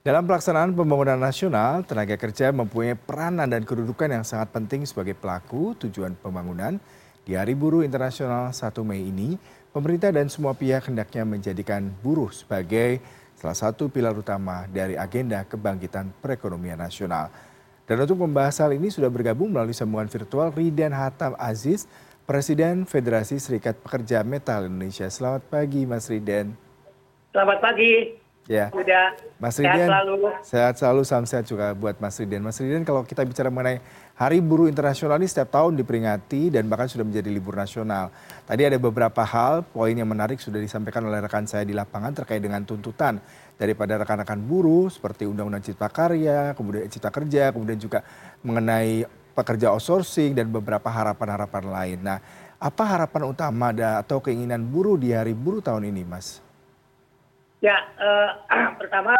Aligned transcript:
dalam 0.00 0.24
pelaksanaan 0.24 0.72
pembangunan 0.72 1.20
nasional 1.20 1.84
tenaga 1.84 2.16
kerja 2.16 2.48
mempunyai 2.56 2.96
peranan 2.96 3.44
dan 3.44 3.68
kedudukan 3.68 4.08
yang 4.08 4.24
sangat 4.24 4.48
penting 4.48 4.88
sebagai 4.88 5.12
pelaku 5.12 5.76
tujuan 5.76 6.16
pembangunan 6.16 6.80
di 7.28 7.36
hari 7.36 7.52
buruh 7.52 7.84
internasional 7.84 8.48
satu 8.56 8.80
mei 8.80 9.04
ini 9.04 9.36
pemerintah 9.76 10.08
dan 10.08 10.32
semua 10.32 10.56
pihak 10.56 10.88
hendaknya 10.88 11.28
menjadikan 11.28 11.92
buruh 12.00 12.32
sebagai 12.32 12.96
salah 13.36 13.52
satu 13.52 13.92
pilar 13.92 14.16
utama 14.16 14.64
dari 14.72 14.96
agenda 14.96 15.44
kebangkitan 15.44 16.16
perekonomian 16.24 16.80
nasional. 16.80 17.28
Dan 17.84 18.00
untuk 18.00 18.24
membahas 18.24 18.56
hal 18.64 18.72
ini 18.72 18.88
sudah 18.88 19.12
bergabung 19.12 19.52
melalui 19.52 19.76
sambungan 19.76 20.08
virtual 20.08 20.48
Riden 20.54 20.96
Hatam 20.96 21.36
Aziz, 21.36 21.84
Presiden 22.24 22.88
Federasi 22.88 23.36
Serikat 23.36 23.76
Pekerja 23.82 24.24
Metal 24.24 24.64
Indonesia. 24.64 25.10
Selamat 25.12 25.44
pagi 25.50 25.84
Mas 25.84 26.08
Riden. 26.08 26.56
Selamat 27.34 27.58
pagi. 27.58 28.19
Ya. 28.48 28.72
Udah. 28.72 29.14
Mas 29.38 29.56
Riden, 29.60 29.72
sehat 29.72 29.88
selalu. 29.88 30.14
Sehat 30.42 30.74
selalu, 30.80 31.00
salam 31.06 31.26
sehat 31.28 31.44
juga 31.46 31.70
buat 31.76 31.94
Mas 32.02 32.18
Riden. 32.18 32.42
Mas 32.42 32.58
Riden, 32.58 32.82
kalau 32.82 33.04
kita 33.06 33.22
bicara 33.22 33.46
mengenai 33.52 33.78
Hari 34.20 34.42
Buruh 34.44 34.68
Internasional 34.68 35.16
ini 35.16 35.30
setiap 35.30 35.54
tahun 35.54 35.80
diperingati 35.80 36.52
dan 36.52 36.68
bahkan 36.68 36.90
sudah 36.90 37.08
menjadi 37.08 37.30
libur 37.32 37.56
nasional. 37.56 38.12
Tadi 38.44 38.62
ada 38.68 38.76
beberapa 38.76 39.22
hal, 39.24 39.64
poin 39.64 39.94
yang 39.96 40.08
menarik 40.08 40.42
sudah 40.42 40.60
disampaikan 40.60 41.06
oleh 41.08 41.24
rekan 41.24 41.48
saya 41.48 41.64
di 41.64 41.72
lapangan 41.72 42.12
terkait 42.12 42.42
dengan 42.44 42.60
tuntutan 42.66 43.16
daripada 43.56 43.96
rekan-rekan 43.96 44.40
buruh 44.42 44.92
seperti 44.92 45.24
Undang-Undang 45.24 45.64
Cipta 45.72 45.88
Karya, 45.88 46.52
kemudian 46.52 46.84
Cipta 46.90 47.08
Kerja, 47.08 47.54
kemudian 47.54 47.78
juga 47.80 48.04
mengenai 48.44 49.08
pekerja 49.32 49.72
outsourcing 49.72 50.36
dan 50.36 50.52
beberapa 50.52 50.90
harapan-harapan 50.90 51.64
lain. 51.64 51.98
Nah, 52.02 52.18
apa 52.60 52.82
harapan 52.84 53.30
utama 53.30 53.72
atau 53.72 54.20
keinginan 54.20 54.60
buruh 54.60 55.00
di 55.00 55.16
Hari 55.16 55.32
Buruh 55.32 55.64
tahun 55.64 55.88
ini, 55.88 56.04
Mas? 56.04 56.49
Ya 57.60 57.76
eh, 58.00 58.30
pertama 58.80 59.16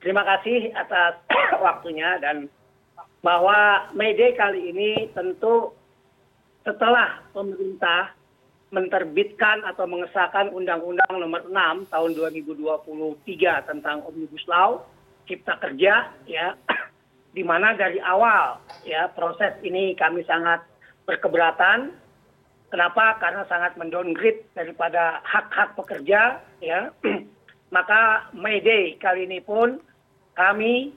terima 0.00 0.24
kasih 0.24 0.72
atas 0.72 1.20
waktunya 1.64 2.16
dan 2.20 2.48
bahwa 3.20 3.92
May 3.92 4.16
kali 4.16 4.72
ini 4.72 5.12
tentu 5.12 5.76
setelah 6.64 7.20
pemerintah 7.36 8.16
menerbitkan 8.70 9.66
atau 9.66 9.84
mengesahkan 9.84 10.54
Undang-Undang 10.54 11.20
Nomor 11.20 11.42
6 11.50 11.90
Tahun 11.90 12.10
2023 12.16 13.68
tentang 13.68 14.06
Omnibus 14.06 14.46
Law 14.46 14.86
Cipta 15.26 15.58
Kerja 15.60 16.14
ya 16.24 16.56
di 17.36 17.42
mana 17.44 17.76
dari 17.76 18.00
awal 18.00 18.62
ya 18.86 19.10
proses 19.12 19.58
ini 19.66 19.92
kami 19.98 20.24
sangat 20.24 20.64
berkeberatan 21.04 21.92
kenapa? 22.70 23.18
Karena 23.18 23.42
sangat 23.50 23.76
mendowngrade 23.76 24.46
daripada 24.56 25.20
hak 25.26 25.46
hak 25.50 25.70
pekerja 25.76 26.40
ya. 26.62 26.94
Maka 27.74 28.30
May 28.34 28.58
Day 28.62 28.98
kali 28.98 29.30
ini 29.30 29.38
pun 29.42 29.78
kami 30.34 30.90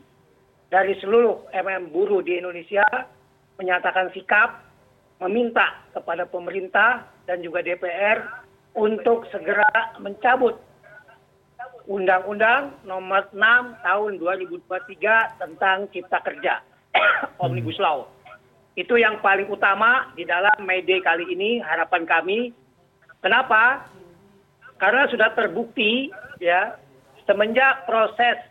dari 0.73 0.97
seluruh 0.97 1.53
mm 1.53 1.93
buruh 1.93 2.25
di 2.25 2.41
Indonesia 2.41 2.85
menyatakan 3.61 4.09
sikap 4.13 4.65
meminta 5.21 5.85
kepada 5.93 6.25
pemerintah 6.25 7.05
dan 7.29 7.45
juga 7.45 7.61
DPR 7.61 8.25
untuk 8.73 9.29
segera 9.29 9.93
mencabut 10.01 10.57
Undang-Undang 11.83 12.87
Nomor 12.87 13.29
6 13.35 13.37
Tahun 13.83 14.11
2023 14.17 15.41
tentang 15.41 15.77
Cipta 15.91 16.19
Kerja 16.23 16.63
Omnibus 17.43 17.77
Law 17.77 18.12
itu 18.73 18.97
yang 18.97 19.21
paling 19.21 19.45
utama 19.49 20.09
di 20.17 20.25
dalam 20.25 20.65
May 20.65 20.81
Day 20.81 20.97
kali 21.01 21.29
ini 21.29 21.61
harapan 21.61 22.09
kami. 22.09 22.49
Kenapa? 23.21 23.85
Karena 24.81 25.05
sudah 25.07 25.29
terbukti 25.37 26.09
ya 26.41 26.75
semenjak 27.29 27.85
proses 27.85 28.41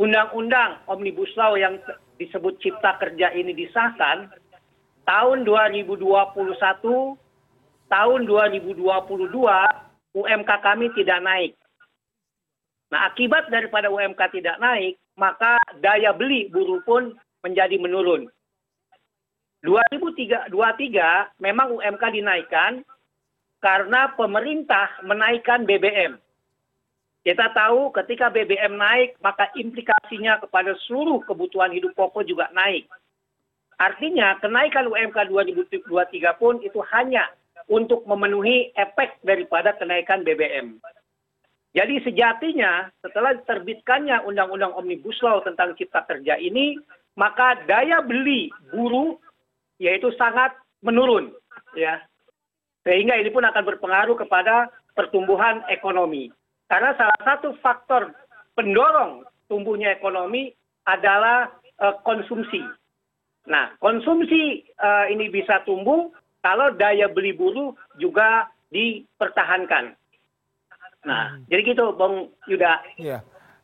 undang-undang 0.00 0.80
Omnibus 0.88 1.34
Law 1.36 1.58
yang 1.58 1.76
disebut 2.16 2.56
Cipta 2.62 2.96
Kerja 2.96 3.34
ini 3.34 3.52
disahkan 3.52 4.30
tahun 5.04 5.44
2021 5.44 6.00
tahun 7.90 8.20
2022 8.24 8.78
UMK 10.10 10.50
kami 10.62 10.86
tidak 10.94 11.18
naik. 11.22 11.52
Nah, 12.90 13.06
akibat 13.06 13.46
daripada 13.50 13.86
UMK 13.86 14.18
tidak 14.34 14.58
naik, 14.58 14.98
maka 15.14 15.62
daya 15.78 16.10
beli 16.10 16.50
buruh 16.50 16.82
pun 16.82 17.14
menjadi 17.46 17.78
menurun. 17.78 18.26
2023 19.60 20.52
memang 21.40 21.68
umk 21.76 22.04
dinaikkan 22.12 22.80
karena 23.60 24.08
pemerintah 24.16 24.88
menaikkan 25.04 25.68
bbm 25.68 26.16
kita 27.20 27.52
tahu 27.52 27.92
ketika 27.92 28.32
bbm 28.32 28.80
naik 28.80 29.20
maka 29.20 29.52
implikasinya 29.52 30.40
kepada 30.40 30.72
seluruh 30.88 31.20
kebutuhan 31.28 31.68
hidup 31.68 31.92
pokok 31.92 32.24
juga 32.24 32.48
naik. 32.56 32.88
Artinya 33.76 34.40
kenaikan 34.40 34.88
umk 34.88 35.16
2023 35.28 35.84
pun 36.40 36.64
itu 36.64 36.80
hanya 36.96 37.28
untuk 37.68 38.08
memenuhi 38.08 38.72
efek 38.72 39.20
daripada 39.20 39.76
kenaikan 39.76 40.24
bbm 40.24 40.80
jadi 41.70 42.02
sejatinya 42.02 42.90
setelah 42.98 43.38
diterbitkannya 43.38 44.26
undang-undang 44.26 44.74
omnibus 44.74 45.22
law 45.22 45.38
tentang 45.46 45.78
cipta 45.78 46.02
kerja 46.02 46.34
ini 46.34 46.74
maka 47.14 47.62
daya 47.70 48.02
beli 48.02 48.50
buruh 48.74 49.14
yaitu 49.80 50.12
sangat 50.20 50.52
menurun 50.84 51.32
ya. 51.72 52.04
Sehingga 52.84 53.16
ini 53.16 53.32
pun 53.32 53.44
akan 53.44 53.64
berpengaruh 53.64 54.16
kepada 54.16 54.68
pertumbuhan 54.96 55.64
ekonomi. 55.72 56.28
Karena 56.68 56.94
salah 56.96 57.20
satu 57.24 57.56
faktor 57.64 58.12
pendorong 58.54 59.24
tumbuhnya 59.50 59.90
ekonomi 59.96 60.52
adalah 60.86 61.50
uh, 61.80 61.96
konsumsi. 62.06 62.62
Nah 63.48 63.74
konsumsi 63.80 64.68
uh, 64.78 65.08
ini 65.10 65.32
bisa 65.32 65.64
tumbuh 65.66 66.12
kalau 66.40 66.72
daya 66.76 67.08
beli 67.10 67.34
buruh 67.34 67.74
juga 67.96 68.48
dipertahankan. 68.70 69.96
Nah 71.04 71.36
hmm. 71.36 71.48
jadi 71.48 71.60
gitu 71.74 71.84
bang 71.96 72.14
yuda. 72.46 72.72
Ya. 73.00 73.18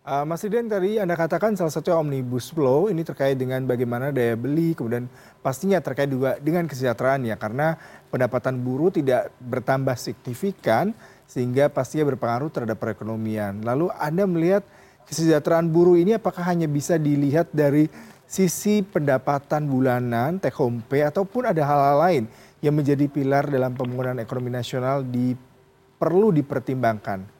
Uh, 0.06 0.22
Mas 0.22 0.38
Riden 0.46 0.70
tadi 0.70 1.02
Anda 1.02 1.18
katakan 1.18 1.58
salah 1.58 1.74
satu 1.74 1.90
omnibus 1.90 2.54
law 2.54 2.86
ini 2.86 3.02
terkait 3.02 3.34
dengan 3.34 3.58
bagaimana 3.66 4.14
daya 4.14 4.38
beli, 4.38 4.70
kemudian 4.70 5.10
pastinya 5.42 5.82
terkait 5.82 6.06
juga 6.06 6.38
dengan 6.38 6.70
kesejahteraan 6.70 7.26
ya, 7.26 7.34
karena 7.34 7.74
pendapatan 8.06 8.54
buruh 8.54 8.94
tidak 8.94 9.34
bertambah 9.42 9.98
signifikan 9.98 10.94
sehingga 11.26 11.66
pastinya 11.66 12.06
berpengaruh 12.14 12.54
terhadap 12.54 12.78
perekonomian. 12.78 13.66
Lalu 13.66 13.90
Anda 13.98 14.30
melihat 14.30 14.62
kesejahteraan 15.10 15.74
buruh 15.74 15.98
ini 15.98 16.14
apakah 16.14 16.54
hanya 16.54 16.70
bisa 16.70 17.02
dilihat 17.02 17.50
dari 17.50 17.90
sisi 18.30 18.86
pendapatan 18.86 19.66
bulanan, 19.66 20.38
take 20.38 20.54
home 20.54 20.86
pay, 20.86 21.02
ataupun 21.02 21.50
ada 21.50 21.66
hal-hal 21.66 21.98
lain 21.98 22.24
yang 22.62 22.78
menjadi 22.78 23.10
pilar 23.10 23.50
dalam 23.50 23.74
pembangunan 23.74 24.22
ekonomi 24.22 24.54
nasional 24.54 25.02
di, 25.02 25.34
perlu 25.98 26.30
dipertimbangkan? 26.30 27.35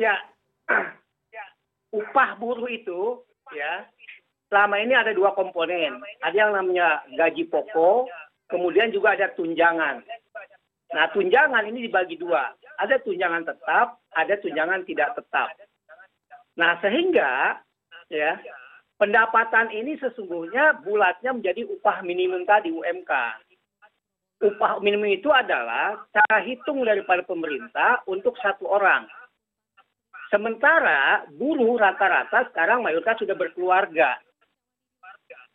Ya. 0.00 0.16
Upah 1.92 2.38
buruh 2.40 2.70
itu 2.70 3.20
ya 3.52 3.84
selama 4.48 4.80
ini 4.80 4.96
ada 4.96 5.12
dua 5.12 5.36
komponen. 5.36 6.00
Ada 6.24 6.36
yang 6.48 6.52
namanya 6.56 7.04
gaji 7.12 7.44
pokok 7.52 8.08
kemudian 8.48 8.88
juga 8.88 9.12
ada 9.18 9.28
tunjangan. 9.36 10.00
Nah 10.96 11.04
tunjangan 11.12 11.68
ini 11.68 11.90
dibagi 11.90 12.16
dua. 12.16 12.56
Ada 12.80 12.96
tunjangan 13.04 13.44
tetap 13.44 14.00
ada 14.16 14.34
tunjangan 14.40 14.88
tidak 14.88 15.12
tetap. 15.18 15.52
Nah 16.56 16.80
sehingga 16.80 17.60
ya 18.08 18.40
pendapatan 18.96 19.68
ini 19.74 20.00
sesungguhnya 20.00 20.80
bulatnya 20.80 21.36
menjadi 21.36 21.66
upah 21.66 22.00
minimum 22.06 22.46
tadi 22.48 22.72
UMK 22.72 23.12
upah 24.40 24.80
minimum 24.80 25.12
itu 25.12 25.28
adalah 25.28 26.00
cara 26.16 26.40
hitung 26.40 26.80
daripada 26.80 27.20
pemerintah 27.28 28.00
untuk 28.08 28.32
satu 28.40 28.64
orang 28.72 29.04
sementara 30.30 31.26
buruh 31.34 31.76
rata 31.76 32.06
rata 32.06 32.38
sekarang 32.50 32.80
mayoritas 32.80 33.18
sudah 33.18 33.36
berkeluarga. 33.36 34.16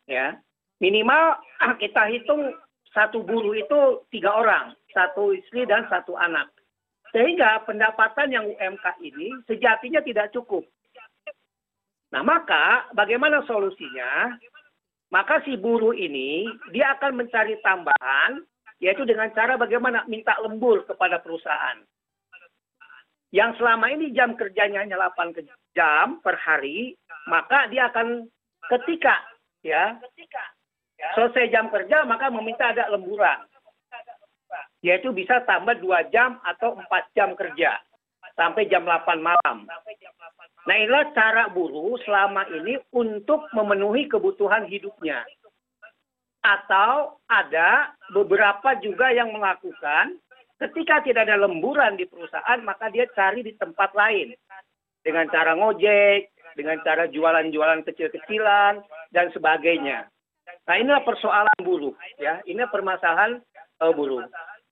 Ya. 0.06 0.38
Minimal 0.84 1.40
kita 1.82 2.12
hitung 2.12 2.54
satu 2.92 3.24
buruh 3.24 3.56
itu 3.56 4.06
tiga 4.12 4.32
orang 4.36 4.76
satu 4.92 5.36
istri 5.36 5.64
dan 5.66 5.88
satu 5.88 6.16
anak. 6.16 6.52
Sehingga 7.16 7.64
pendapatan 7.64 8.32
yang 8.32 8.46
UMK 8.48 8.86
ini 9.04 9.32
sejatinya 9.48 10.04
tidak 10.04 10.36
cukup. 10.36 10.68
Nah 12.12 12.24
maka 12.24 12.92
bagaimana 12.92 13.44
solusinya? 13.48 14.36
Maka 15.12 15.40
si 15.48 15.56
buruh 15.56 15.96
ini 15.96 16.44
dia 16.76 16.92
akan 17.00 17.24
mencari 17.24 17.56
tambahan 17.64 18.44
yaitu 18.84 19.08
dengan 19.08 19.32
cara 19.32 19.56
bagaimana 19.56 20.04
minta 20.12 20.36
lembur 20.44 20.84
kepada 20.84 21.24
perusahaan 21.24 21.80
yang 23.36 23.52
selama 23.60 23.92
ini 23.92 24.16
jam 24.16 24.40
kerjanya 24.40 24.88
hanya 24.88 24.96
8 25.12 25.36
jam 25.76 26.24
per 26.24 26.40
hari, 26.40 26.96
maka 27.28 27.68
dia 27.68 27.92
akan 27.92 28.32
ketika 28.72 29.20
ya 29.60 30.00
selesai 31.20 31.52
jam 31.52 31.68
kerja 31.68 32.08
maka 32.08 32.32
meminta 32.32 32.72
ada 32.72 32.88
lemburan 32.88 33.44
yaitu 34.80 35.12
bisa 35.12 35.44
tambah 35.44 35.76
dua 35.84 36.08
jam 36.16 36.40
atau 36.48 36.80
empat 36.80 37.12
jam 37.12 37.36
kerja 37.36 37.76
sampai 38.40 38.70
jam 38.72 38.88
8 38.88 39.20
malam. 39.20 39.68
Nah 40.66 40.76
inilah 40.78 41.12
cara 41.12 41.52
buruh 41.52 41.98
selama 42.08 42.48
ini 42.56 42.80
untuk 42.94 43.50
memenuhi 43.52 44.08
kebutuhan 44.08 44.70
hidupnya. 44.70 45.26
Atau 46.46 47.18
ada 47.26 47.98
beberapa 48.14 48.78
juga 48.78 49.10
yang 49.10 49.34
melakukan 49.34 50.22
ketika 50.62 51.04
tidak 51.04 51.28
ada 51.28 51.42
lemburan 51.48 52.00
di 52.00 52.08
perusahaan 52.08 52.60
maka 52.64 52.88
dia 52.92 53.08
cari 53.12 53.44
di 53.44 53.54
tempat 53.56 53.92
lain. 53.96 54.36
Dengan 55.06 55.30
cara 55.30 55.54
ngojek, 55.54 56.34
dengan 56.58 56.82
cara 56.82 57.06
jualan-jualan 57.06 57.86
kecil-kecilan, 57.86 58.82
dan 59.14 59.30
sebagainya. 59.36 60.10
Nah 60.66 60.76
inilah 60.76 61.04
persoalan 61.06 61.60
buruh. 61.62 61.94
ya 62.18 62.42
Ini 62.48 62.66
permasalahan 62.74 63.38
uh, 63.86 63.94
buruh. 63.94 64.26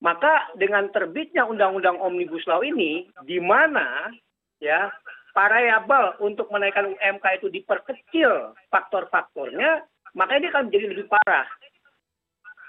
Maka 0.03 0.51
dengan 0.59 0.91
terbitnya 0.91 1.47
Undang-Undang 1.47 2.01
Omnibus 2.01 2.43
Law 2.49 2.59
ini, 2.59 3.07
di 3.23 3.39
mana 3.39 4.11
ya 4.59 4.91
variabel 5.31 6.19
untuk 6.19 6.51
menaikkan 6.51 6.91
UMK 6.91 7.25
itu 7.39 7.47
diperkecil 7.47 8.51
faktor-faktornya, 8.67 9.87
maka 10.13 10.37
ini 10.37 10.51
akan 10.51 10.67
menjadi 10.67 10.85
lebih 10.91 11.07
parah. 11.07 11.47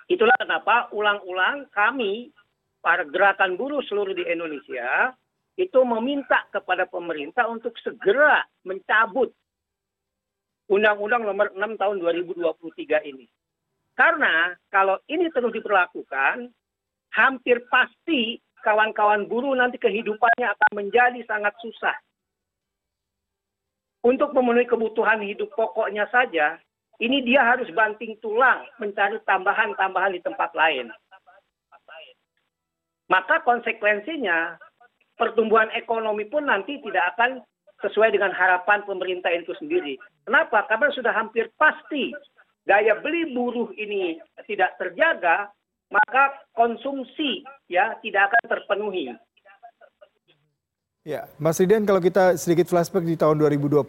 Itulah 0.06 0.36
kenapa 0.36 0.92
ulang-ulang 0.92 1.66
kami, 1.72 2.30
para 2.84 3.08
gerakan 3.08 3.56
buruh 3.56 3.80
seluruh 3.88 4.12
di 4.12 4.28
Indonesia, 4.28 5.16
itu 5.56 5.80
meminta 5.88 6.44
kepada 6.52 6.84
pemerintah 6.84 7.48
untuk 7.48 7.72
segera 7.80 8.44
mencabut 8.68 9.32
Undang-Undang 10.68 11.22
nomor 11.24 11.48
6 11.56 11.80
tahun 11.80 11.96
2023 12.00 13.08
ini. 13.08 13.24
Karena 13.94 14.52
kalau 14.68 14.98
ini 15.08 15.30
terus 15.30 15.54
diperlakukan, 15.54 16.50
hampir 17.14 17.62
pasti 17.70 18.40
kawan-kawan 18.64 19.28
buruh 19.28 19.54
nanti 19.54 19.76
kehidupannya 19.78 20.50
akan 20.50 20.70
menjadi 20.74 21.20
sangat 21.28 21.54
susah. 21.60 21.94
Untuk 24.04 24.36
memenuhi 24.36 24.68
kebutuhan 24.68 25.20
hidup 25.24 25.52
pokoknya 25.56 26.04
saja, 26.12 26.60
ini 27.00 27.24
dia 27.24 27.44
harus 27.44 27.68
banting 27.72 28.16
tulang 28.20 28.64
mencari 28.80 29.20
tambahan-tambahan 29.24 30.16
di 30.16 30.20
tempat 30.20 30.52
lain. 30.52 30.92
Maka 33.12 33.44
konsekuensinya 33.44 34.56
pertumbuhan 35.20 35.70
ekonomi 35.76 36.24
pun 36.26 36.48
nanti 36.48 36.80
tidak 36.80 37.14
akan 37.16 37.44
sesuai 37.84 38.16
dengan 38.16 38.32
harapan 38.32 38.80
pemerintah 38.88 39.28
itu 39.34 39.52
sendiri. 39.60 40.00
Kenapa? 40.24 40.64
Karena 40.64 40.88
sudah 40.94 41.12
hampir 41.12 41.52
pasti 41.60 42.16
daya 42.64 42.96
beli 43.04 43.36
buruh 43.36 43.68
ini 43.76 44.16
tidak 44.48 44.72
terjaga, 44.80 45.52
maka 45.92 46.32
konsumsi 46.56 47.44
ya 47.68 47.92
tidak 48.00 48.32
akan 48.32 48.44
terpenuhi. 48.48 49.12
Ya, 51.04 51.28
Mas 51.36 51.60
Riden, 51.60 51.84
kalau 51.84 52.00
kita 52.00 52.32
sedikit 52.40 52.64
flashback 52.72 53.04
di 53.04 53.20
tahun 53.20 53.36
2022, 53.36 53.84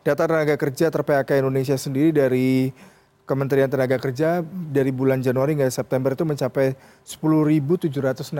data 0.00 0.24
tenaga 0.24 0.56
kerja 0.56 0.88
ter-PHK 0.88 1.44
Indonesia 1.44 1.76
sendiri 1.76 2.16
dari 2.16 2.72
Kementerian 3.28 3.68
Tenaga 3.68 4.00
Kerja 4.00 4.40
dari 4.72 4.88
bulan 4.88 5.20
Januari 5.20 5.52
hingga 5.52 5.68
September 5.68 6.16
itu 6.16 6.24
mencapai 6.24 6.72
10.765 7.04 8.32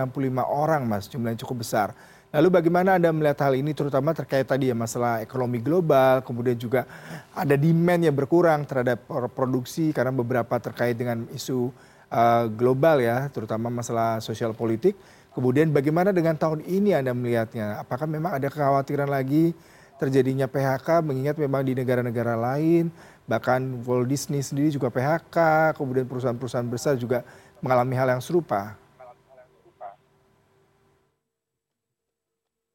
orang, 0.49 0.89
Mas, 0.89 1.13
jumlahnya 1.13 1.45
cukup 1.45 1.61
besar. 1.61 1.93
Lalu 2.33 2.49
bagaimana 2.61 2.97
Anda 2.97 3.13
melihat 3.13 3.45
hal 3.45 3.57
ini 3.61 3.77
terutama 3.77 4.17
terkait 4.17 4.49
tadi 4.49 4.73
ya 4.73 4.77
masalah 4.77 5.21
ekonomi 5.21 5.61
global, 5.61 6.25
kemudian 6.25 6.57
juga 6.57 6.89
ada 7.37 7.53
demand 7.53 8.01
yang 8.01 8.17
berkurang 8.17 8.65
terhadap 8.65 9.05
produksi 9.37 9.93
karena 9.93 10.13
beberapa 10.13 10.57
terkait 10.57 10.97
dengan 10.97 11.29
isu 11.37 11.69
uh, 12.09 12.49
global 12.49 13.05
ya, 13.05 13.29
terutama 13.29 13.69
masalah 13.69 14.25
sosial 14.25 14.57
politik. 14.57 14.97
Kemudian 15.37 15.69
bagaimana 15.69 16.17
dengan 16.17 16.37
tahun 16.37 16.65
ini 16.65 16.97
Anda 16.97 17.13
melihatnya? 17.13 17.85
Apakah 17.85 18.09
memang 18.09 18.41
ada 18.41 18.49
kekhawatiran 18.49 19.09
lagi 19.09 19.53
terjadinya 19.99 20.47
PHK 20.47 21.05
mengingat 21.05 21.37
memang 21.37 21.67
di 21.67 21.75
negara-negara 21.75 22.39
lain 22.39 22.89
bahkan 23.29 23.85
Walt 23.85 24.09
Disney 24.09 24.41
sendiri 24.41 24.73
juga 24.73 24.89
PHK, 24.89 25.37
kemudian 25.77 26.09
perusahaan-perusahaan 26.09 26.67
besar 26.67 26.97
juga 26.97 27.23
mengalami 27.61 27.95
hal 27.95 28.09
yang 28.17 28.25
serupa. 28.25 28.75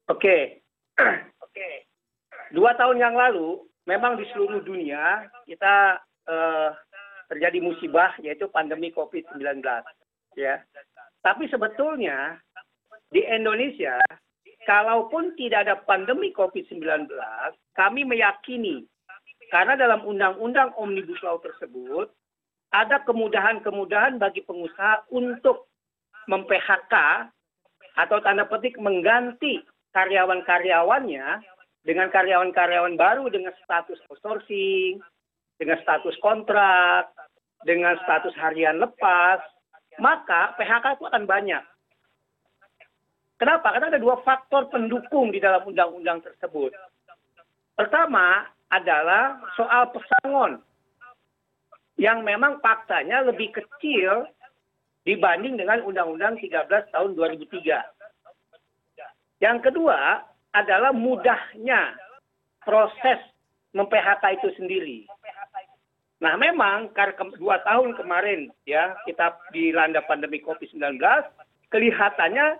Oke, 0.06 0.62
oke. 1.42 1.70
Dua 2.54 2.70
tahun 2.78 3.02
yang 3.02 3.18
lalu, 3.18 3.66
memang 3.88 4.14
di 4.14 4.24
seluruh 4.30 4.62
dunia 4.62 5.26
kita 5.48 5.98
uh, 6.30 6.70
terjadi 7.26 7.58
musibah 7.58 8.14
yaitu 8.22 8.46
pandemi 8.52 8.94
COVID-19 8.94 9.58
ya. 10.38 10.62
Tapi 11.24 11.48
sebetulnya 11.48 12.36
di 13.08 13.24
Indonesia 13.24 13.96
kalaupun 14.68 15.32
tidak 15.40 15.68
ada 15.68 15.76
pandemi 15.82 16.32
COVID-19, 16.36 17.08
kami 17.76 18.04
meyakini 18.04 18.84
karena 19.52 19.74
dalam 19.76 20.04
undang-undang 20.04 20.72
Omnibus 20.78 21.20
Law 21.24 21.40
tersebut 21.40 22.08
ada 22.74 23.02
kemudahan-kemudahan 23.06 24.18
bagi 24.18 24.42
pengusaha 24.42 25.06
untuk 25.14 25.70
mem-PHK 26.26 26.94
atau 27.94 28.18
tanda 28.24 28.48
petik 28.50 28.74
mengganti 28.82 29.62
karyawan-karyawannya 29.94 31.26
dengan 31.86 32.08
karyawan-karyawan 32.10 32.98
baru 32.98 33.30
dengan 33.30 33.54
status 33.62 34.00
outsourcing, 34.10 34.98
dengan 35.60 35.78
status 35.84 36.16
kontrak, 36.18 37.12
dengan 37.62 37.94
status 38.02 38.34
harian 38.40 38.82
lepas, 38.82 39.38
maka 40.02 40.56
PHK 40.58 40.98
itu 40.98 41.04
akan 41.06 41.24
banyak. 41.28 41.62
Kenapa? 43.38 43.74
Karena 43.74 43.90
ada 43.94 44.00
dua 44.00 44.18
faktor 44.22 44.70
pendukung 44.70 45.30
di 45.30 45.38
dalam 45.38 45.62
undang-undang 45.66 46.22
tersebut. 46.22 46.74
Pertama 47.74 48.46
adalah 48.72 49.40
soal 49.56 49.92
pesangon 49.92 50.62
yang 52.00 52.26
memang 52.26 52.58
faktanya 52.58 53.22
lebih 53.22 53.54
kecil 53.54 54.26
dibanding 55.04 55.60
dengan 55.60 55.84
Undang-Undang 55.84 56.40
13 56.40 56.90
tahun 56.90 57.10
2003. 57.14 57.84
Yang 59.44 59.58
kedua 59.70 60.24
adalah 60.54 60.90
mudahnya 60.96 61.92
proses 62.64 63.20
mem-PHK 63.76 64.24
itu 64.40 64.48
sendiri. 64.56 64.98
Nah 66.22 66.40
memang 66.40 66.88
karena 66.96 67.20
dua 67.36 67.60
tahun 67.66 67.98
kemarin 68.00 68.48
ya 68.64 68.96
kita 69.04 69.36
dilanda 69.52 70.00
pandemi 70.08 70.40
COVID-19, 70.40 70.96
kelihatannya 71.68 72.56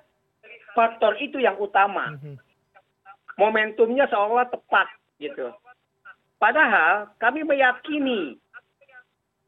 faktor 0.76 1.16
itu 1.22 1.40
yang 1.40 1.56
utama. 1.56 2.12
Mhm. 2.18 2.36
Momentumnya 3.40 4.04
seolah 4.10 4.46
tepat 4.52 4.90
gitu. 5.16 5.48
Padahal 6.44 7.08
kami 7.16 7.40
meyakini 7.40 8.36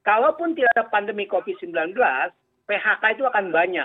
kalaupun 0.01 0.57
tidak 0.57 0.73
ada 0.81 0.89
pandemi 0.89 1.29
COVID-19, 1.29 1.93
PHK 2.65 3.03
itu 3.21 3.25
akan 3.29 3.53
banyak. 3.53 3.85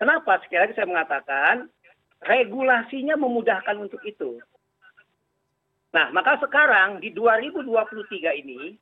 Kenapa? 0.00 0.40
Sekali 0.40 0.64
lagi 0.64 0.72
saya 0.80 0.88
mengatakan, 0.88 1.68
regulasinya 2.24 3.20
memudahkan 3.20 3.76
untuk 3.84 4.00
itu. 4.08 4.40
Nah, 5.92 6.08
maka 6.08 6.40
sekarang 6.40 7.04
di 7.04 7.12
2023 7.12 8.40
ini, 8.40 8.72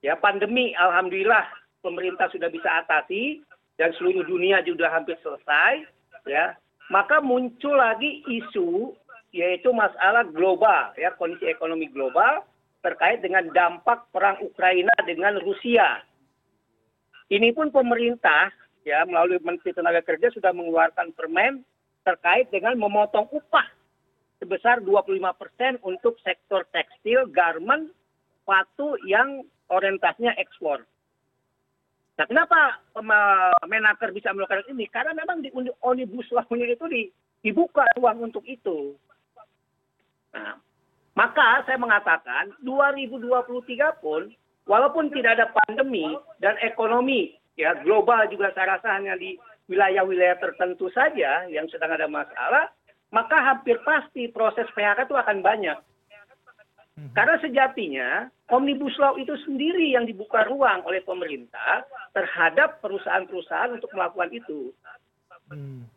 ya 0.00 0.16
pandemi 0.16 0.72
alhamdulillah 0.80 1.44
pemerintah 1.84 2.32
sudah 2.32 2.48
bisa 2.48 2.80
atasi 2.80 3.44
dan 3.76 3.92
seluruh 4.00 4.24
dunia 4.24 4.64
juga 4.64 4.88
hampir 4.88 5.20
selesai, 5.20 5.84
ya. 6.24 6.56
Maka 6.88 7.20
muncul 7.20 7.76
lagi 7.76 8.24
isu 8.24 8.96
yaitu 9.34 9.74
masalah 9.74 10.22
global, 10.30 10.94
ya 10.94 11.10
kondisi 11.18 11.50
ekonomi 11.50 11.90
global 11.90 12.46
terkait 12.86 13.18
dengan 13.18 13.42
dampak 13.50 14.06
perang 14.14 14.38
Ukraina 14.38 14.94
dengan 15.02 15.34
Rusia. 15.42 16.06
Ini 17.26 17.50
pun 17.50 17.74
pemerintah 17.74 18.54
ya 18.86 19.02
melalui 19.02 19.42
Menteri 19.42 19.74
Tenaga 19.74 20.06
Kerja 20.06 20.30
sudah 20.30 20.54
mengeluarkan 20.54 21.10
permen 21.18 21.66
terkait 22.06 22.46
dengan 22.54 22.78
memotong 22.78 23.26
upah 23.34 23.66
sebesar 24.38 24.78
25 24.84 25.18
persen 25.34 25.82
untuk 25.82 26.14
sektor 26.22 26.62
tekstil, 26.70 27.26
garment, 27.34 27.90
sepatu 28.44 28.94
yang 29.08 29.42
orientasinya 29.72 30.36
ekspor. 30.36 30.84
Nah, 32.14 32.28
kenapa 32.30 32.78
Menaker 33.66 34.14
bisa 34.14 34.30
melakukan 34.30 34.68
ini? 34.70 34.86
Karena 34.86 35.16
memang 35.16 35.42
di 35.42 35.50
omnibus 35.82 36.30
law-nya 36.30 36.70
itu 36.70 36.86
di, 36.86 37.02
dibuka 37.42 37.82
ruang 37.98 38.30
untuk 38.30 38.44
itu. 38.46 38.94
Nah, 40.34 40.58
maka 41.14 41.62
saya 41.64 41.78
mengatakan 41.78 42.50
2023 42.66 44.02
pun 44.02 44.28
walaupun 44.66 45.14
tidak 45.14 45.38
ada 45.38 45.46
pandemi 45.54 46.18
dan 46.42 46.58
ekonomi 46.58 47.38
ya 47.54 47.78
global 47.86 48.26
juga 48.26 48.50
saya 48.52 48.76
rasa 48.76 48.98
hanya 48.98 49.14
di 49.14 49.38
wilayah-wilayah 49.70 50.36
tertentu 50.42 50.90
saja 50.92 51.48
yang 51.48 51.64
sedang 51.72 51.94
ada 51.94 52.04
masalah, 52.04 52.68
maka 53.08 53.38
hampir 53.40 53.80
pasti 53.86 54.28
proses 54.28 54.68
PHK 54.76 55.08
itu 55.08 55.16
akan 55.16 55.38
banyak. 55.40 55.78
Hmm. 56.94 57.10
Karena 57.16 57.34
sejatinya 57.42 58.08
Omnibus 58.52 58.94
Law 59.00 59.16
itu 59.18 59.34
sendiri 59.48 59.96
yang 59.96 60.04
dibuka 60.04 60.46
ruang 60.46 60.84
oleh 60.84 61.00
pemerintah 61.02 61.82
terhadap 62.12 62.78
perusahaan-perusahaan 62.84 63.74
untuk 63.74 63.90
melakukan 63.96 64.30
itu. 64.30 64.70
Hmm. 65.48 65.88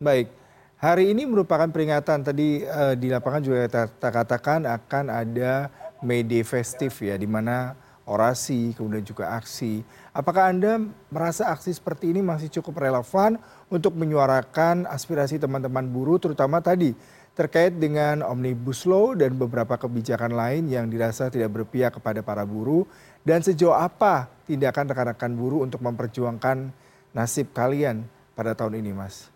Baik. 0.00 0.28
Hari 0.76 1.12
ini 1.12 1.24
merupakan 1.24 1.66
peringatan. 1.68 2.22
Tadi 2.22 2.62
di 3.00 3.08
lapangan 3.08 3.42
juga 3.42 3.66
kita 3.66 4.08
katakan 4.12 4.68
akan 4.68 5.04
ada 5.08 5.72
may 6.04 6.20
day 6.22 6.44
festive 6.44 6.92
ya 7.00 7.16
di 7.16 7.24
mana 7.24 7.72
orasi 8.06 8.76
kemudian 8.76 9.02
juga 9.02 9.34
aksi. 9.34 9.82
Apakah 10.14 10.54
anda 10.54 10.78
merasa 11.10 11.50
aksi 11.50 11.74
seperti 11.74 12.14
ini 12.14 12.22
masih 12.22 12.52
cukup 12.60 12.78
relevan 12.84 13.40
untuk 13.66 13.98
menyuarakan 13.98 14.86
aspirasi 14.86 15.42
teman 15.42 15.64
teman 15.64 15.90
buruh 15.90 16.20
terutama 16.22 16.62
tadi 16.62 16.94
terkait 17.36 17.76
dengan 17.76 18.24
omnibus 18.24 18.88
law 18.88 19.12
dan 19.12 19.36
beberapa 19.36 19.76
kebijakan 19.76 20.32
lain 20.32 20.72
yang 20.72 20.88
dirasa 20.88 21.28
tidak 21.28 21.52
berpihak 21.52 21.98
kepada 21.98 22.24
para 22.24 22.46
buruh? 22.46 22.86
Dan 23.26 23.42
sejauh 23.42 23.74
apa 23.74 24.30
tindakan 24.46 24.86
rekan 24.88 25.06
rekan 25.10 25.32
buruh 25.34 25.66
untuk 25.66 25.82
memperjuangkan 25.82 26.70
nasib 27.10 27.50
kalian 27.50 28.06
pada 28.38 28.54
tahun 28.54 28.78
ini 28.78 28.94
mas 28.94 29.35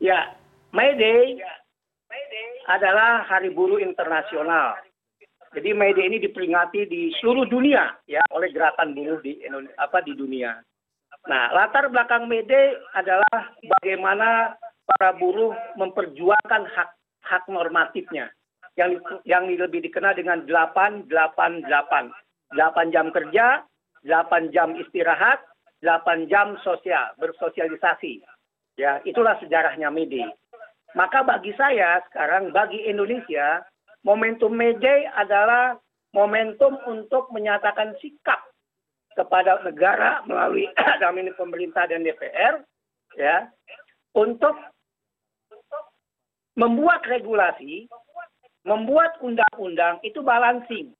ya 0.00 0.32
may 0.72 0.96
day 0.96 1.38
adalah 2.66 3.22
hari 3.28 3.52
buruh 3.52 3.78
internasional. 3.78 4.74
Jadi 5.50 5.74
may 5.74 5.92
day 5.94 6.06
ini 6.06 6.22
diperingati 6.22 6.86
di 6.86 7.10
seluruh 7.20 7.46
dunia 7.46 7.94
ya 8.06 8.22
oleh 8.34 8.50
gerakan 8.50 8.96
buruh 8.96 9.20
di 9.20 9.38
apa 9.78 10.00
di 10.02 10.16
dunia. 10.16 10.58
Nah 11.28 11.52
latar 11.52 11.90
belakang 11.92 12.26
may 12.26 12.42
day 12.46 12.74
adalah 12.96 13.52
bagaimana 13.78 14.56
para 14.88 15.14
buruh 15.18 15.52
memperjuangkan 15.76 16.62
hak 16.70 16.90
hak 17.26 17.44
normatifnya. 17.50 18.32
Yang 18.78 19.02
yang 19.26 19.50
lebih 19.50 19.82
dikenal 19.84 20.14
dengan 20.14 20.46
888 20.46 21.10
8 22.54 22.94
jam 22.94 23.10
kerja 23.10 23.66
8 24.06 24.54
jam 24.54 24.78
istirahat 24.78 25.42
8 25.82 26.30
jam 26.30 26.56
sosial 26.62 27.12
bersosialisasi 27.18 28.22
ya 28.78 29.00
itulah 29.08 29.38
sejarahnya 29.42 29.88
Mede 29.90 30.26
maka 30.94 31.22
bagi 31.22 31.54
saya 31.54 32.02
sekarang 32.10 32.50
bagi 32.50 32.82
Indonesia 32.86 33.62
momentum 34.02 34.52
Mede 34.54 35.06
adalah 35.14 35.78
momentum 36.10 36.78
untuk 36.90 37.30
menyatakan 37.30 37.94
sikap 38.02 38.42
kepada 39.14 39.62
negara 39.62 40.22
melalui 40.26 40.66
dalam 41.02 41.18
ini 41.18 41.30
pemerintah 41.34 41.86
dan 41.86 42.02
DPR 42.02 42.62
ya 43.18 43.46
untuk 44.14 44.54
membuat 46.58 47.06
regulasi, 47.06 47.86
membuat 48.66 49.16
undang-undang 49.22 50.02
itu 50.02 50.20
balancing. 50.20 50.92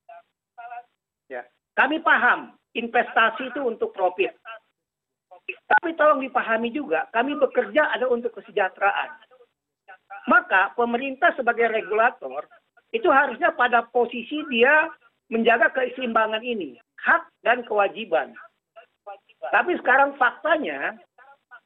Ya. 1.28 1.44
Kami 1.74 2.00
paham 2.00 2.54
investasi 2.74 3.50
itu 3.50 3.60
untuk 3.60 3.90
profit. 3.92 4.32
Tapi 5.66 5.94
tolong 5.96 6.20
dipahami 6.22 6.70
juga, 6.74 7.06
kami 7.14 7.38
bekerja 7.38 7.94
ada 7.94 8.06
untuk 8.10 8.34
kesejahteraan. 8.36 9.10
Maka 10.28 10.76
pemerintah 10.76 11.32
sebagai 11.34 11.70
regulator 11.70 12.44
itu 12.90 13.06
harusnya 13.08 13.54
pada 13.54 13.86
posisi 13.88 14.42
dia 14.50 14.90
menjaga 15.30 15.70
keseimbangan 15.70 16.42
ini, 16.42 16.76
hak 17.06 17.30
dan 17.46 17.62
kewajiban. 17.64 18.34
Tapi 19.48 19.78
sekarang 19.80 20.18
faktanya 20.18 20.98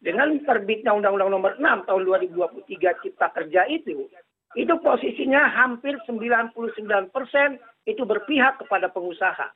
dengan 0.04 0.36
terbitnya 0.44 0.92
Undang-Undang 0.92 1.30
Nomor 1.32 1.52
6 1.56 1.88
tahun 1.88 2.02
2023 2.28 3.00
Cipta 3.02 3.32
Kerja 3.32 3.64
itu, 3.72 4.06
itu 4.54 4.74
posisinya 4.84 5.48
hampir 5.50 5.96
99 6.06 6.52
persen 7.10 7.58
itu 7.88 8.04
berpihak 8.04 8.60
kepada 8.60 8.92
pengusaha. 8.92 9.50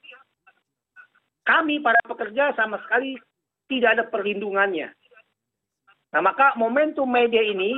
Kami 1.47 1.81
para 1.81 2.01
pekerja 2.05 2.53
sama 2.57 2.81
sekali 2.85 3.17
tidak 3.69 4.01
ada 4.01 4.05
perlindungannya. 4.09 4.91
Nah 6.17 6.21
maka 6.25 6.57
momentum 6.57 7.07
media 7.09 7.45
ini 7.45 7.77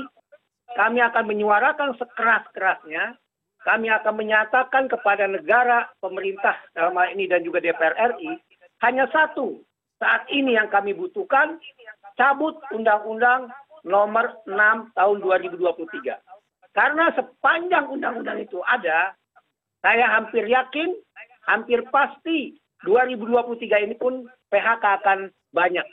kami 0.79 1.03
akan 1.03 1.27
menyuarakan 1.27 1.99
sekeras-kerasnya, 1.99 3.19
kami 3.67 3.91
akan 3.91 4.15
menyatakan 4.15 4.87
kepada 4.87 5.27
negara, 5.27 5.91
pemerintah 5.99 6.55
dalam 6.73 6.95
hal 6.95 7.11
ini 7.13 7.27
dan 7.27 7.43
juga 7.43 7.59
DPR 7.59 7.99
RI, 8.15 8.39
hanya 8.87 9.11
satu, 9.11 9.61
saat 9.99 10.25
ini 10.33 10.57
yang 10.57 10.71
kami 10.71 10.95
butuhkan 10.95 11.59
cabut 12.17 12.57
Undang-Undang 12.73 13.51
Nomor 13.85 14.33
6 14.47 14.95
Tahun 14.97 15.17
2023. 15.21 16.17
Karena 16.71 17.11
sepanjang 17.19 17.91
undang-undang 17.91 18.39
itu 18.41 18.63
ada, 18.63 19.13
saya 19.83 20.07
hampir 20.07 20.47
yakin, 20.47 20.95
hampir 21.51 21.83
pasti 21.91 22.55
2023 22.87 23.91
ini 23.91 23.95
pun 23.99 24.25
PHK 24.51 24.85
akan 25.03 25.19
banyak. 25.55 25.87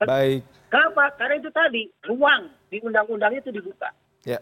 Baik. 0.00 0.40
Kenapa? 0.72 1.12
Karena 1.20 1.34
itu 1.36 1.50
tadi 1.52 1.82
ruang 2.08 2.48
di 2.72 2.80
undang-undang 2.80 3.36
itu 3.36 3.52
dibuka. 3.52 3.92
Ya. 4.24 4.40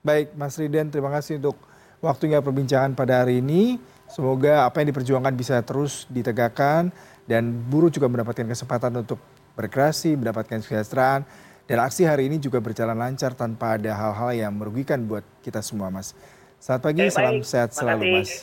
Baik, 0.00 0.32
Mas 0.38 0.54
Riden, 0.56 0.88
terima 0.88 1.10
kasih 1.10 1.42
untuk 1.42 1.58
waktunya 1.98 2.38
perbincangan 2.38 2.94
pada 2.94 3.26
hari 3.26 3.42
ini. 3.42 3.82
Semoga 4.06 4.66
apa 4.66 4.82
yang 4.82 4.94
diperjuangkan 4.94 5.34
bisa 5.34 5.62
terus 5.62 6.06
ditegakkan 6.10 6.90
dan 7.26 7.50
buruh 7.50 7.90
juga 7.90 8.10
mendapatkan 8.10 8.46
kesempatan 8.46 9.02
untuk 9.02 9.18
berkreasi, 9.54 10.18
mendapatkan 10.18 10.62
kesejahteraan 10.62 11.22
dan 11.70 11.78
aksi 11.78 12.02
hari 12.02 12.26
ini 12.26 12.42
juga 12.42 12.58
berjalan 12.58 12.98
lancar 12.98 13.30
tanpa 13.38 13.78
ada 13.78 13.94
hal-hal 13.94 14.34
yang 14.34 14.50
merugikan 14.58 15.06
buat 15.06 15.22
kita 15.46 15.62
semua, 15.62 15.86
Mas. 15.86 16.18
Selamat 16.58 16.82
pagi, 16.90 17.06
salam 17.14 17.38
sehat 17.46 17.70
selalu, 17.70 18.02
Mas. 18.18 18.42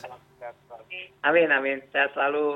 Amin, 1.27 1.51
amin. 1.51 1.83
Sehat 1.91 2.15
selalu. 2.15 2.55